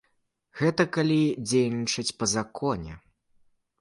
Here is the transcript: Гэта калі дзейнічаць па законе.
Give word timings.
Гэта 0.61 0.85
калі 0.95 1.17
дзейнічаць 1.49 2.15
па 2.23 2.31
законе. 2.35 2.93